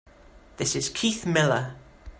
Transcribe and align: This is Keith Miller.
This 0.57 0.75
is 0.75 0.89
Keith 0.89 1.27
Miller. 1.27 1.75